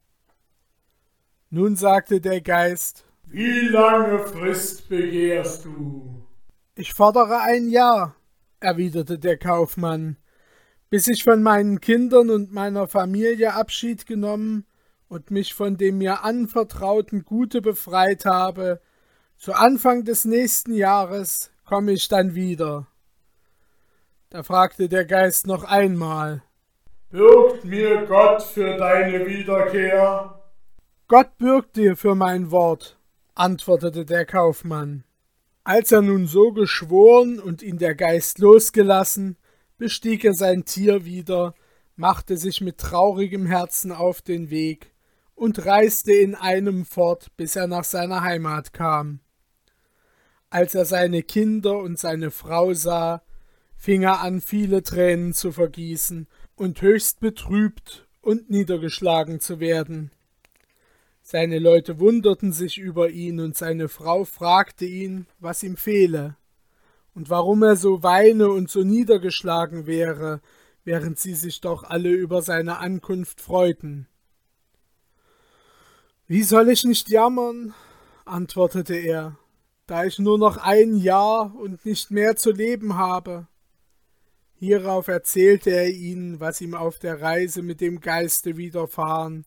Nun 1.56 1.78
sagte 1.78 2.20
der 2.20 2.42
Geist, 2.42 3.06
Wie 3.28 3.70
lange 3.70 4.20
Frist 4.20 4.90
begehrst 4.90 5.64
du? 5.64 6.28
Ich 6.76 6.94
fordere 6.94 7.40
ein 7.40 7.70
Jahr, 7.70 8.14
erwiderte 8.60 9.18
der 9.18 9.38
Kaufmann, 9.38 10.18
bis 10.90 11.08
ich 11.08 11.24
von 11.24 11.42
meinen 11.42 11.80
Kindern 11.80 12.30
und 12.30 12.52
meiner 12.52 12.90
Familie 12.90 13.54
Abschied 13.54 14.06
genommen 14.06 14.66
und 15.08 15.32
mich 15.32 15.54
von 15.54 15.78
dem 15.78 16.00
mir 16.00 16.26
anvertrauten 16.26 17.24
Gute 17.24 17.62
befreit 17.62 18.26
habe, 18.26 18.82
zu 19.38 19.54
Anfang 19.54 20.04
des 20.04 20.26
nächsten 20.26 20.74
Jahres 20.74 21.52
komme 21.64 21.94
ich 21.94 22.10
dann 22.10 22.36
wieder. 22.36 22.88
Da 24.30 24.44
fragte 24.44 24.90
der 24.90 25.06
Geist 25.06 25.48
noch 25.48 25.64
einmal 25.64 26.44
Bürgt 27.12 27.64
mir 27.64 28.06
Gott 28.08 28.44
für 28.44 28.76
deine 28.76 29.26
Wiederkehr? 29.26 30.42
Gott 31.08 31.38
bürgt 31.38 31.76
dir 31.76 31.96
für 31.96 32.16
mein 32.16 32.50
Wort, 32.50 32.98
antwortete 33.36 34.06
der 34.06 34.26
Kaufmann. 34.26 35.04
Als 35.64 35.92
er 35.92 36.02
nun 36.02 36.26
so 36.26 36.52
geschworen 36.52 37.40
und 37.40 37.62
ihn 37.62 37.78
der 37.78 37.94
Geist 37.94 38.40
losgelassen, 38.40 39.38
bestieg 39.78 40.26
er 40.26 40.34
sein 40.34 40.66
Tier 40.66 41.06
wieder, 41.06 41.54
machte 41.96 42.38
sich 42.38 42.60
mit 42.60 42.80
traurigem 42.80 43.46
Herzen 43.46 43.92
auf 43.92 44.24
den 44.24 44.50
Weg 44.50 44.96
und 45.36 45.64
reiste 45.68 46.12
in 46.12 46.34
einem 46.34 46.86
fort, 46.86 47.28
bis 47.38 47.56
er 47.56 47.68
nach 47.68 47.84
seiner 47.84 48.24
Heimat 48.24 48.74
kam. 48.74 49.20
Als 50.50 50.74
er 50.74 50.86
seine 50.86 51.22
Kinder 51.22 51.78
und 51.78 52.00
seine 52.00 52.32
Frau 52.32 52.74
sah, 52.74 53.22
fing 53.78 54.02
er 54.02 54.22
an, 54.22 54.42
viele 54.42 54.82
Tränen 54.82 55.36
zu 55.36 55.52
vergießen 55.52 56.28
und 56.56 56.82
höchst 56.82 57.20
betrübt 57.20 58.08
und 58.22 58.50
niedergeschlagen 58.50 59.40
zu 59.40 59.60
werden. 59.60 60.10
Seine 61.28 61.58
Leute 61.58 62.00
wunderten 62.00 62.54
sich 62.54 62.78
über 62.78 63.10
ihn, 63.10 63.40
und 63.40 63.58
seine 63.58 63.90
Frau 63.90 64.26
fragte 64.26 64.86
ihn, 64.86 65.26
was 65.40 65.64
ihm 65.64 65.76
fehle, 65.76 66.38
und 67.16 67.32
warum 67.32 67.64
er 67.64 67.78
so 67.78 68.04
weine 68.04 68.50
und 68.50 68.70
so 68.70 68.84
niedergeschlagen 68.84 69.88
wäre, 69.88 70.40
während 70.84 71.18
sie 71.18 71.34
sich 71.34 71.62
doch 71.62 71.84
alle 71.84 72.12
über 72.12 72.44
seine 72.44 72.78
Ankunft 72.78 73.42
freuten. 73.42 74.08
Wie 76.28 76.44
soll 76.44 76.70
ich 76.70 76.84
nicht 76.84 77.10
jammern? 77.10 77.74
antwortete 78.26 78.94
er 78.94 79.36
da 79.88 80.04
ich 80.06 80.20
nur 80.20 80.38
noch 80.38 80.58
ein 80.58 80.96
Jahr 80.96 81.56
und 81.56 81.86
nicht 81.86 82.12
mehr 82.12 82.36
zu 82.36 82.52
leben 82.52 82.98
habe. 82.98 83.48
Hierauf 84.56 85.08
erzählte 85.08 85.72
er 85.72 85.90
ihnen, 85.90 86.40
was 86.40 86.62
ihm 86.62 86.76
auf 86.76 86.98
der 86.98 87.20
Reise 87.20 87.62
mit 87.62 87.82
dem 87.82 88.00
Geiste 88.00 88.58
widerfahren 88.58 89.46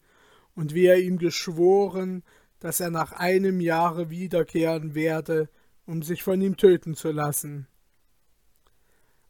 und 0.58 0.74
wie 0.74 0.86
er 0.86 0.98
ihm 0.98 1.18
geschworen, 1.18 2.24
dass 2.58 2.80
er 2.80 2.90
nach 2.90 3.12
einem 3.12 3.60
Jahre 3.60 4.10
wiederkehren 4.10 4.96
werde, 4.96 5.48
um 5.86 6.02
sich 6.02 6.24
von 6.24 6.42
ihm 6.42 6.56
töten 6.56 6.96
zu 6.96 7.12
lassen. 7.12 7.68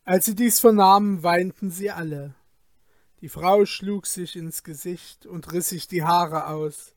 Als 0.04 0.24
sie 0.24 0.34
dies 0.34 0.58
vernahmen, 0.58 1.22
weinten 1.22 1.70
sie 1.70 1.90
alle. 1.90 2.34
Die 3.20 3.28
Frau 3.28 3.66
schlug 3.66 4.06
sich 4.06 4.36
ins 4.36 4.62
Gesicht 4.62 5.26
und 5.26 5.52
riss 5.52 5.68
sich 5.68 5.86
die 5.86 6.02
Haare 6.02 6.46
aus. 6.46 6.94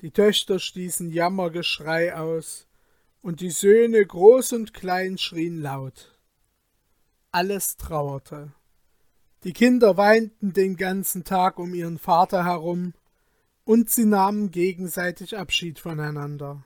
Die 0.00 0.12
Töchter 0.12 0.58
stießen 0.58 1.10
Jammergeschrei 1.10 2.16
aus, 2.16 2.66
und 3.20 3.42
die 3.42 3.50
Söhne 3.50 4.02
groß 4.02 4.54
und 4.54 4.72
klein 4.72 5.18
schrien 5.18 5.60
laut. 5.60 6.18
Alles 7.32 7.76
trauerte. 7.76 8.54
Die 9.44 9.52
Kinder 9.52 9.98
weinten 9.98 10.54
den 10.54 10.78
ganzen 10.78 11.24
Tag 11.24 11.58
um 11.58 11.74
ihren 11.74 11.98
Vater 11.98 12.46
herum, 12.46 12.94
und 13.68 13.90
sie 13.90 14.06
nahmen 14.06 14.50
gegenseitig 14.50 15.36
Abschied 15.36 15.78
voneinander. 15.78 16.64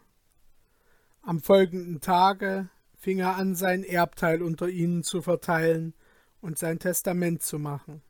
Am 1.21 1.41
folgenden 1.41 2.01
Tage 2.01 2.69
fing 2.95 3.19
er 3.19 3.35
an, 3.35 3.57
sein 3.57 3.83
Erbteil 3.83 4.41
unter 4.41 4.69
ihnen 4.69 5.03
zu 5.03 5.21
verteilen 5.21 5.95
und 6.41 6.61
sein 6.61 6.79
Testament 6.79 7.43
zu 7.43 7.59
machen. 7.59 8.03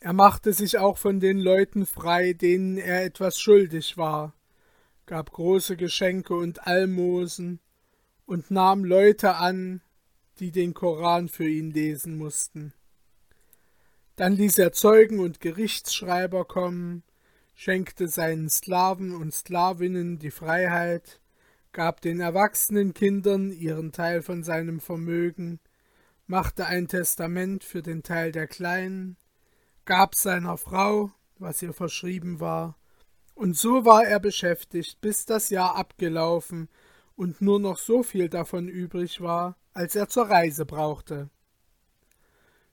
Er 0.00 0.12
machte 0.12 0.52
sich 0.52 0.78
auch 0.78 0.98
von 0.98 1.20
den 1.20 1.38
Leuten 1.38 1.86
frei, 1.86 2.32
denen 2.32 2.78
er 2.78 3.04
etwas 3.04 3.38
schuldig 3.38 3.96
war, 3.96 4.34
gab 5.06 5.30
große 5.30 5.76
Geschenke 5.76 6.34
und 6.34 6.66
Almosen 6.66 7.60
und 8.26 8.50
nahm 8.50 8.84
Leute 8.84 9.36
an, 9.36 9.82
die 10.40 10.50
den 10.50 10.74
Koran 10.74 11.28
für 11.28 11.48
ihn 11.48 11.70
lesen 11.70 12.18
mussten. 12.18 12.72
Dann 14.16 14.32
ließ 14.32 14.58
er 14.58 14.72
Zeugen 14.72 15.20
und 15.20 15.38
Gerichtsschreiber 15.38 16.44
kommen, 16.44 17.04
schenkte 17.54 18.08
seinen 18.08 18.48
Sklaven 18.48 19.14
und 19.14 19.32
Sklavinnen 19.32 20.18
die 20.18 20.30
Freiheit, 20.30 21.20
gab 21.72 22.00
den 22.00 22.20
erwachsenen 22.20 22.94
Kindern 22.94 23.50
ihren 23.50 23.92
Teil 23.92 24.22
von 24.22 24.42
seinem 24.42 24.80
Vermögen, 24.80 25.60
machte 26.26 26.66
ein 26.66 26.88
Testament 26.88 27.64
für 27.64 27.82
den 27.82 28.02
Teil 28.02 28.32
der 28.32 28.46
Kleinen, 28.46 29.16
gab 29.84 30.14
seiner 30.14 30.56
Frau, 30.56 31.10
was 31.38 31.62
ihr 31.62 31.72
verschrieben 31.72 32.40
war, 32.40 32.76
und 33.34 33.56
so 33.56 33.84
war 33.84 34.04
er 34.04 34.20
beschäftigt, 34.20 35.00
bis 35.00 35.24
das 35.24 35.50
Jahr 35.50 35.76
abgelaufen 35.76 36.68
und 37.16 37.40
nur 37.40 37.58
noch 37.58 37.78
so 37.78 38.02
viel 38.02 38.28
davon 38.28 38.68
übrig 38.68 39.20
war, 39.20 39.56
als 39.72 39.96
er 39.96 40.08
zur 40.08 40.28
Reise 40.28 40.66
brauchte. 40.66 41.30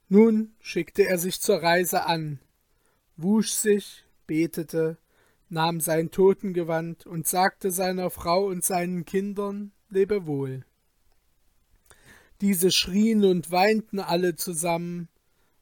Nun 0.10 0.56
schickte 0.60 1.08
er 1.08 1.18
sich 1.18 1.40
zur 1.40 1.62
Reise 1.62 2.06
an, 2.06 2.40
wusch 3.16 3.52
sich, 3.52 4.06
betete, 4.30 5.00
nahm 5.50 5.82
sein 5.82 6.12
Totengewand 6.12 7.08
und 7.08 7.28
sagte 7.28 7.72
seiner 7.72 8.12
Frau 8.12 8.46
und 8.46 8.64
seinen 8.64 9.04
Kindern 9.04 9.72
Lebe 9.90 10.28
wohl. 10.28 10.66
Diese 12.42 12.72
schrien 12.72 13.26
und 13.26 13.50
weinten 13.50 14.00
alle 14.00 14.36
zusammen, 14.36 15.10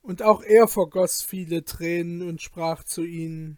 und 0.02 0.22
auch 0.22 0.44
er 0.44 0.68
vergoß 0.68 1.22
viele 1.22 1.64
Tränen 1.64 2.28
und 2.28 2.42
sprach 2.42 2.84
zu 2.84 3.04
ihnen 3.04 3.58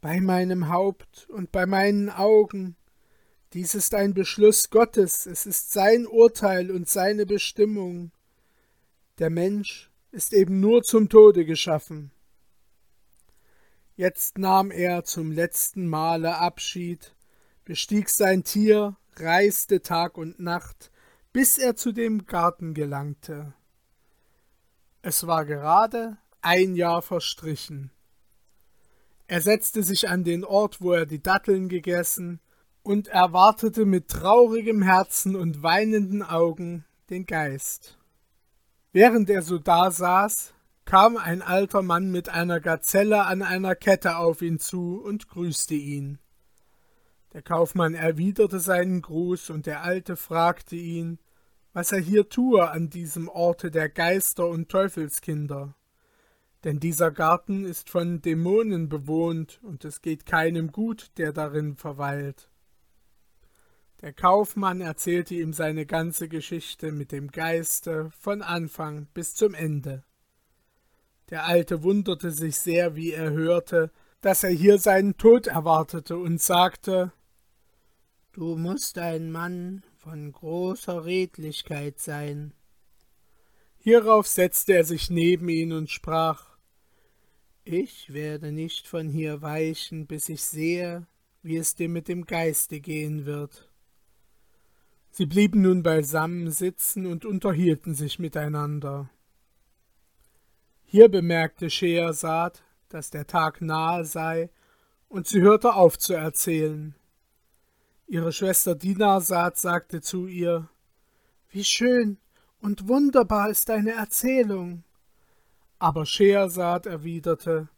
Bei 0.00 0.20
meinem 0.20 0.68
Haupt 0.68 1.28
und 1.30 1.52
bei 1.52 1.66
meinen 1.66 2.10
Augen, 2.10 2.76
dies 3.52 3.74
ist 3.76 3.94
ein 3.94 4.12
Beschluss 4.12 4.70
Gottes, 4.70 5.26
es 5.26 5.46
ist 5.46 5.72
sein 5.72 6.06
Urteil 6.06 6.70
und 6.72 6.88
seine 6.88 7.26
Bestimmung. 7.26 8.10
Der 9.18 9.30
Mensch 9.30 9.90
ist 10.10 10.32
eben 10.32 10.58
nur 10.58 10.82
zum 10.82 11.08
Tode 11.08 11.44
geschaffen. 11.44 12.10
Jetzt 14.00 14.38
nahm 14.38 14.70
er 14.70 15.04
zum 15.04 15.30
letzten 15.30 15.86
Male 15.86 16.38
Abschied, 16.38 17.14
bestieg 17.66 18.08
sein 18.08 18.44
Tier, 18.44 18.96
reiste 19.16 19.82
Tag 19.82 20.16
und 20.16 20.40
Nacht, 20.40 20.90
bis 21.34 21.58
er 21.58 21.76
zu 21.76 21.92
dem 21.92 22.24
Garten 22.24 22.72
gelangte. 22.72 23.52
Es 25.02 25.26
war 25.26 25.44
gerade 25.44 26.16
ein 26.40 26.76
Jahr 26.76 27.02
verstrichen. 27.02 27.90
Er 29.26 29.42
setzte 29.42 29.82
sich 29.82 30.08
an 30.08 30.24
den 30.24 30.44
Ort, 30.44 30.80
wo 30.80 30.94
er 30.94 31.04
die 31.04 31.22
Datteln 31.22 31.68
gegessen, 31.68 32.40
und 32.82 33.08
erwartete 33.08 33.84
mit 33.84 34.08
traurigem 34.08 34.80
Herzen 34.80 35.36
und 35.36 35.62
weinenden 35.62 36.22
Augen 36.22 36.86
den 37.10 37.26
Geist. 37.26 37.98
Während 38.92 39.28
er 39.28 39.42
so 39.42 39.58
dasaß, 39.58 40.54
kam 40.90 41.16
ein 41.16 41.40
alter 41.40 41.82
Mann 41.82 42.10
mit 42.10 42.30
einer 42.30 42.58
Gazelle 42.58 43.24
an 43.24 43.42
einer 43.42 43.76
Kette 43.76 44.16
auf 44.16 44.42
ihn 44.42 44.58
zu 44.58 45.00
und 45.00 45.28
grüßte 45.28 45.76
ihn. 45.76 46.18
Der 47.32 47.42
Kaufmann 47.42 47.94
erwiderte 47.94 48.58
seinen 48.58 49.00
Gruß, 49.00 49.50
und 49.50 49.66
der 49.66 49.84
Alte 49.84 50.16
fragte 50.16 50.74
ihn, 50.74 51.20
was 51.72 51.92
er 51.92 52.00
hier 52.00 52.28
tue 52.28 52.68
an 52.68 52.90
diesem 52.90 53.28
Orte 53.28 53.70
der 53.70 53.88
Geister 53.88 54.48
und 54.48 54.68
Teufelskinder. 54.68 55.76
Denn 56.64 56.80
dieser 56.80 57.12
Garten 57.12 57.64
ist 57.64 57.88
von 57.88 58.20
Dämonen 58.20 58.88
bewohnt, 58.88 59.60
und 59.62 59.84
es 59.84 60.02
geht 60.02 60.26
keinem 60.26 60.72
gut, 60.72 61.12
der 61.18 61.32
darin 61.32 61.76
verweilt. 61.76 62.50
Der 64.00 64.12
Kaufmann 64.12 64.80
erzählte 64.80 65.36
ihm 65.36 65.52
seine 65.52 65.86
ganze 65.86 66.28
Geschichte 66.28 66.90
mit 66.90 67.12
dem 67.12 67.30
Geiste 67.30 68.10
von 68.18 68.42
Anfang 68.42 69.06
bis 69.14 69.36
zum 69.36 69.54
Ende. 69.54 70.02
Der 71.30 71.46
Alte 71.46 71.82
wunderte 71.82 72.32
sich 72.32 72.56
sehr, 72.56 72.96
wie 72.96 73.12
er 73.12 73.30
hörte, 73.30 73.90
dass 74.20 74.42
er 74.42 74.50
hier 74.50 74.78
seinen 74.78 75.16
Tod 75.16 75.46
erwartete, 75.46 76.16
und 76.16 76.40
sagte 76.40 77.12
Du 78.32 78.56
musst 78.56 78.98
ein 78.98 79.32
Mann 79.32 79.82
von 79.96 80.32
großer 80.32 81.04
Redlichkeit 81.04 81.98
sein. 81.98 82.52
Hierauf 83.78 84.26
setzte 84.26 84.74
er 84.74 84.84
sich 84.84 85.10
neben 85.10 85.48
ihn 85.48 85.72
und 85.72 85.90
sprach 85.90 86.56
Ich 87.64 88.12
werde 88.12 88.52
nicht 88.52 88.86
von 88.86 89.08
hier 89.08 89.42
weichen, 89.42 90.06
bis 90.06 90.28
ich 90.28 90.44
sehe, 90.44 91.06
wie 91.42 91.56
es 91.56 91.74
dir 91.74 91.88
mit 91.88 92.08
dem 92.08 92.26
Geiste 92.26 92.80
gehen 92.80 93.24
wird. 93.24 93.70
Sie 95.10 95.26
blieben 95.26 95.62
nun 95.62 95.82
beisammen 95.82 96.50
sitzen 96.50 97.06
und 97.06 97.24
unterhielten 97.24 97.94
sich 97.94 98.18
miteinander. 98.18 99.10
Hier 100.92 101.08
bemerkte 101.08 101.70
Schehersad, 101.70 102.64
dass 102.88 103.10
der 103.10 103.28
Tag 103.28 103.60
nahe 103.60 104.04
sei, 104.04 104.50
und 105.08 105.28
sie 105.28 105.40
hörte 105.40 105.74
auf 105.74 105.96
zu 105.96 106.14
erzählen. 106.14 106.96
Ihre 108.08 108.32
Schwester 108.32 108.74
Dinarsad 108.74 109.56
sagte 109.56 110.00
zu 110.00 110.26
ihr 110.26 110.68
Wie 111.48 111.62
schön 111.62 112.18
und 112.60 112.88
wunderbar 112.88 113.50
ist 113.50 113.68
deine 113.68 113.92
Erzählung. 113.92 114.82
Aber 115.78 116.06
Schehersad 116.06 116.86
erwiderte 116.86 117.68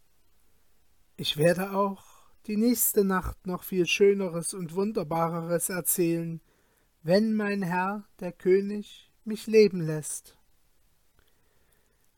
Ich 1.19 1.37
werde 1.37 1.73
auch 1.73 2.03
die 2.47 2.57
nächste 2.57 3.05
Nacht 3.05 3.47
noch 3.47 3.63
viel 3.63 3.85
Schöneres 3.85 4.55
und 4.55 4.75
Wunderbareres 4.75 5.69
erzählen, 5.69 6.41
wenn 7.03 7.35
mein 7.35 7.61
Herr, 7.61 8.09
der 8.21 8.33
König, 8.33 9.13
mich 9.27 9.47
leben 9.47 9.83
lässt. 9.83 10.39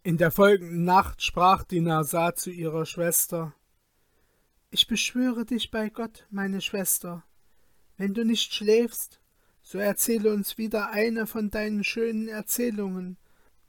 In 0.06 0.18
der 0.18 0.30
folgenden 0.30 0.84
Nacht 0.84 1.22
sprach 1.22 1.64
die 1.64 1.80
Nasar 1.80 2.34
zu 2.34 2.50
ihrer 2.50 2.84
Schwester 2.84 3.54
Ich 4.70 4.86
beschwöre 4.86 5.46
dich 5.46 5.70
bei 5.70 5.88
Gott, 5.88 6.26
meine 6.28 6.60
Schwester, 6.60 7.24
wenn 7.96 8.12
du 8.12 8.22
nicht 8.22 8.52
schläfst, 8.52 9.18
so 9.62 9.78
erzähle 9.78 10.34
uns 10.34 10.58
wieder 10.58 10.90
eine 10.90 11.26
von 11.26 11.48
deinen 11.48 11.84
schönen 11.84 12.28
Erzählungen, 12.28 13.16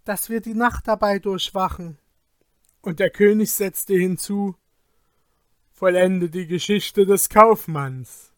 dass 0.04 0.28
wir 0.30 0.42
die 0.42 0.56
Nacht 0.56 0.90
dabei 0.90 1.20
durchwachen. 1.20 2.00
Und 2.82 3.00
der 3.00 3.12
König 3.12 3.54
setzte 3.54 3.94
hinzu 3.94 4.58
Vollende 5.72 6.30
die 6.30 6.48
Geschichte 6.48 7.06
des 7.06 7.30
Kaufmanns. 7.30 8.34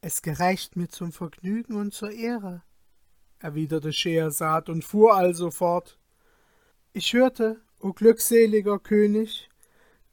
Es 0.00 0.22
gereicht 0.22 0.76
mir 0.76 0.88
zum 0.88 1.10
Vergnügen 1.10 1.74
und 1.74 1.92
zur 1.92 2.12
Ehre, 2.12 2.62
erwiderte 3.40 3.92
Schehersad 3.92 4.68
und 4.68 4.84
fuhr 4.84 5.16
also 5.16 5.50
fort 5.50 5.98
ich 6.96 7.12
hörte, 7.12 7.60
o 7.80 7.92
glückseliger 7.92 8.78
König, 8.78 9.50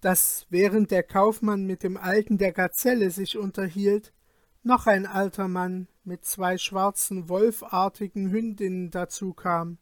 dass 0.01 0.47
während 0.49 0.89
der 0.89 1.03
Kaufmann 1.03 1.65
mit 1.65 1.83
dem 1.83 1.95
Alten 1.95 2.39
der 2.39 2.51
Gazelle 2.51 3.11
sich 3.11 3.37
unterhielt, 3.37 4.11
noch 4.63 4.87
ein 4.87 5.05
alter 5.05 5.47
Mann 5.47 5.87
mit 6.03 6.25
zwei 6.25 6.57
schwarzen 6.57 7.29
wolfartigen 7.29 8.31
Hündinnen 8.31 8.89
dazu 8.89 9.33
kam. 9.33 9.77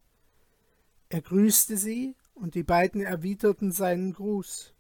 Er 1.07 1.21
grüßte 1.21 1.77
sie, 1.77 2.15
und 2.33 2.55
die 2.55 2.63
beiden 2.63 3.01
erwiderten 3.01 3.71
seinen 3.71 4.13
Gruß. 4.13 4.73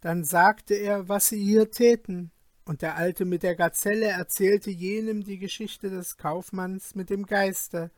Dann 0.00 0.24
sagte 0.24 0.74
er, 0.74 1.08
was 1.08 1.28
sie 1.28 1.42
hier 1.42 1.72
täten, 1.72 2.30
und 2.64 2.82
der 2.82 2.94
Alte 2.94 3.24
mit 3.24 3.42
der 3.42 3.56
Gazelle 3.56 4.06
erzählte 4.06 4.70
jenem 4.70 5.24
die 5.24 5.38
Geschichte 5.38 5.90
des 5.90 6.16
Kaufmanns 6.16 6.94
mit 6.94 7.10
dem 7.10 7.26
Geiste, 7.26 7.90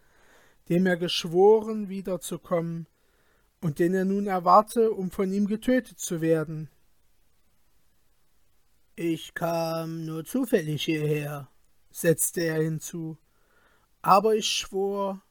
dem 0.70 0.86
er 0.86 0.96
geschworen 0.96 1.90
wiederzukommen, 1.90 2.86
und 3.64 3.78
den 3.78 3.94
er 3.94 4.04
nun 4.04 4.26
erwarte, 4.26 4.90
um 4.92 5.10
von 5.10 5.32
ihm 5.32 5.46
getötet 5.46 5.98
zu 5.98 6.20
werden. 6.20 6.68
Ich 8.94 9.32
kam 9.32 10.04
nur 10.04 10.26
zufällig 10.26 10.84
hierher, 10.84 11.48
setzte 11.90 12.42
er 12.42 12.62
hinzu, 12.62 13.16
aber 14.02 14.34
ich 14.34 14.50
schwor, 14.50 15.22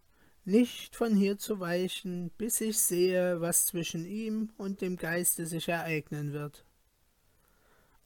nicht 0.46 0.96
von 0.96 1.15
hier 1.15 1.38
zu 1.38 1.60
weichen, 1.60 2.32
bis 2.32 2.60
ich 2.60 2.80
sehe, 2.80 3.39
was 3.39 3.67
zwischen 3.67 4.04
ihm 4.04 4.50
und 4.58 4.82
dem 4.82 4.98
Geiste 4.98 5.46
sich 5.46 5.69
ereignen 5.69 6.34
wird. 6.34 6.65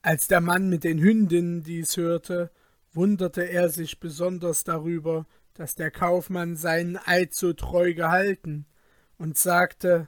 Als 0.01 0.27
der 0.27 0.41
Mann 0.41 0.67
mit 0.67 0.83
den 0.83 0.99
Hündinnen 0.99 1.63
dies 1.63 1.95
hörte, 1.95 2.51
wunderte 2.91 3.43
er 3.43 3.69
sich 3.69 4.01
besonders 4.01 4.65
darüber, 4.65 5.25
dass 5.53 5.75
der 5.75 5.89
Kaufmann 5.89 6.57
seinen 6.57 6.97
Eid 6.97 7.33
so 7.33 7.53
treu 7.53 7.93
gehalten, 7.93 8.65
und 9.17 9.37
sagte 9.37 10.07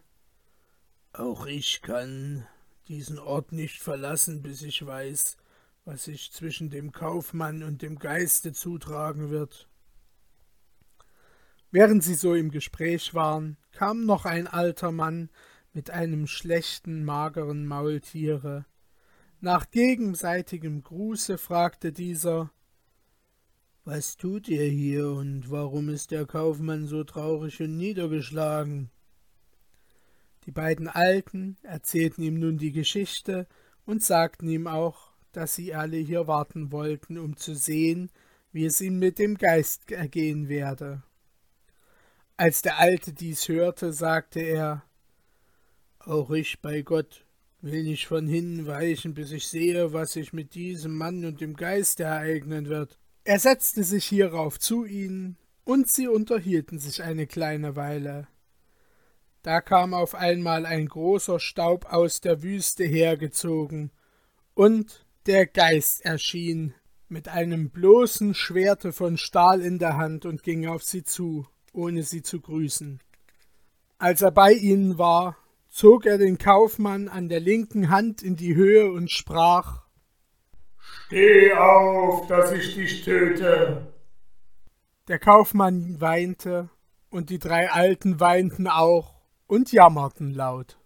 Auch 1.11 1.47
ich 1.47 1.81
kann 1.81 2.45
diesen 2.87 3.17
Ort 3.17 3.51
nicht 3.51 3.81
verlassen, 3.81 4.41
bis 4.41 4.61
ich 4.61 4.85
weiß, 4.85 5.37
was 5.83 6.03
sich 6.03 6.31
zwischen 6.31 6.69
dem 6.69 6.91
Kaufmann 6.91 7.63
und 7.63 7.81
dem 7.81 7.97
Geiste 7.97 8.53
zutragen 8.53 9.31
wird. 9.31 9.67
Während 11.71 12.03
sie 12.03 12.15
so 12.15 12.35
im 12.35 12.51
Gespräch 12.51 13.13
waren, 13.13 13.57
kam 13.71 14.05
noch 14.05 14.25
ein 14.25 14.47
alter 14.47 14.91
Mann 14.91 15.29
mit 15.73 15.89
einem 15.89 16.27
schlechten, 16.27 17.03
mageren 17.03 17.65
Maultiere. 17.65 18.65
Nach 19.39 19.69
gegenseitigem 19.69 20.83
Gruße 20.83 21.37
fragte 21.37 21.91
dieser 21.91 22.51
Was 23.83 24.17
tut 24.17 24.47
ihr 24.47 24.65
hier 24.65 25.09
und 25.11 25.49
warum 25.49 25.89
ist 25.89 26.11
der 26.11 26.25
Kaufmann 26.25 26.87
so 26.87 27.03
traurig 27.03 27.61
und 27.61 27.77
niedergeschlagen? 27.77 28.91
Die 30.45 30.51
beiden 30.51 30.87
Alten 30.87 31.57
erzählten 31.63 32.21
ihm 32.21 32.39
nun 32.39 32.57
die 32.57 32.71
Geschichte 32.71 33.47
und 33.85 34.03
sagten 34.03 34.47
ihm 34.47 34.67
auch, 34.67 35.11
dass 35.31 35.55
sie 35.55 35.73
alle 35.73 35.97
hier 35.97 36.27
warten 36.27 36.71
wollten, 36.71 37.17
um 37.17 37.37
zu 37.37 37.55
sehen, 37.55 38.09
wie 38.51 38.65
es 38.65 38.81
ihm 38.81 38.99
mit 38.99 39.19
dem 39.19 39.37
Geist 39.37 39.91
ergehen 39.91 40.49
werde. 40.49 41.03
Als 42.37 42.61
der 42.61 42.79
Alte 42.79 43.13
dies 43.13 43.47
hörte, 43.47 43.93
sagte 43.93 44.39
er 44.39 44.83
Auch 45.99 46.31
ich 46.31 46.61
bei 46.61 46.81
Gott 46.81 47.25
will 47.61 47.83
nicht 47.83 48.07
von 48.07 48.27
hinnen 48.27 48.65
weichen, 48.65 49.13
bis 49.13 49.31
ich 49.31 49.47
sehe, 49.47 49.91
was 49.91 50.13
sich 50.13 50.33
mit 50.33 50.55
diesem 50.55 50.95
Mann 50.95 51.25
und 51.25 51.41
dem 51.41 51.55
Geist 51.55 51.99
ereignen 51.99 52.69
wird. 52.69 52.97
Er 53.25 53.39
setzte 53.39 53.83
sich 53.83 54.05
hierauf 54.05 54.59
zu 54.59 54.85
ihnen, 54.85 55.37
und 55.65 55.91
sie 55.91 56.07
unterhielten 56.07 56.79
sich 56.79 57.03
eine 57.03 57.27
kleine 57.27 57.75
Weile. 57.75 58.27
Da 59.43 59.61
kam 59.61 59.93
auf 59.93 60.15
einmal 60.15 60.65
ein 60.65 60.87
großer 60.87 61.39
Staub 61.39 61.85
aus 61.91 62.21
der 62.21 62.43
Wüste 62.43 62.83
hergezogen, 62.83 63.91
und 64.53 65.05
der 65.25 65.45
Geist 65.45 66.03
erschien 66.03 66.73
mit 67.07 67.27
einem 67.29 67.69
bloßen 67.69 68.33
Schwerte 68.33 68.91
von 68.91 69.17
Stahl 69.17 69.61
in 69.61 69.79
der 69.79 69.95
Hand 69.97 70.25
und 70.25 70.43
ging 70.43 70.67
auf 70.67 70.83
sie 70.83 71.03
zu 71.03 71.47
ohne 71.73 72.03
sie 72.03 72.21
zu 72.21 72.41
grüßen. 72.41 72.99
Als 73.97 74.21
er 74.21 74.31
bei 74.31 74.53
ihnen 74.53 74.97
war, 74.97 75.37
zog 75.69 76.05
er 76.05 76.17
den 76.17 76.37
Kaufmann 76.37 77.07
an 77.07 77.29
der 77.29 77.39
linken 77.39 77.89
Hand 77.89 78.21
in 78.21 78.35
die 78.35 78.55
Höhe 78.55 78.91
und 78.91 79.11
sprach 79.11 79.83
Steh 81.07 81.53
auf, 81.53 82.27
dass 82.27 82.51
ich 82.51 82.75
dich 82.75 83.03
töte. 83.03 83.93
Der 85.07 85.19
Kaufmann 85.19 85.99
weinte, 85.99 86.69
und 87.09 87.29
die 87.29 87.39
drei 87.39 87.71
Alten 87.71 88.19
weinten 88.19 88.67
auch 88.67 89.18
und 89.49 89.71
jammerten 89.73 90.33
laut. 90.33 90.78